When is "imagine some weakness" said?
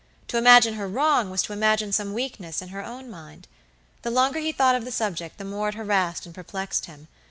1.53-2.59